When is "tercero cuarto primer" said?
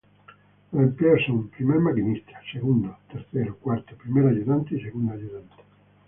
3.11-4.29